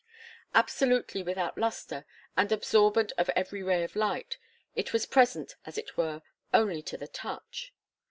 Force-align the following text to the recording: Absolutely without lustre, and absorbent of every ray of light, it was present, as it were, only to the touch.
Absolutely 0.55 1.21
without 1.21 1.59
lustre, 1.59 2.05
and 2.35 2.51
absorbent 2.51 3.11
of 3.19 3.29
every 3.35 3.61
ray 3.61 3.83
of 3.83 3.95
light, 3.95 4.39
it 4.75 4.93
was 4.93 5.05
present, 5.05 5.55
as 5.63 5.77
it 5.77 5.95
were, 5.95 6.23
only 6.51 6.81
to 6.81 6.97
the 6.97 7.07
touch. 7.07 7.71